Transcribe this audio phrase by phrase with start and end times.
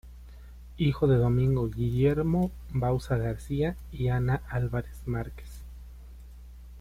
[0.77, 5.61] Hijo de Domingo Guillermo Bauzá García y Ana Álvarez Márquez.